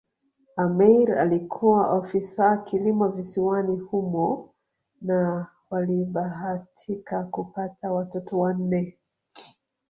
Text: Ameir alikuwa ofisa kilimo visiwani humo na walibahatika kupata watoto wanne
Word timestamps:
Ameir 0.57 1.17
alikuwa 1.19 1.91
ofisa 1.93 2.57
kilimo 2.57 3.07
visiwani 3.07 3.79
humo 3.79 4.49
na 5.01 5.47
walibahatika 5.69 7.23
kupata 7.23 7.91
watoto 7.91 8.39
wanne 8.39 8.97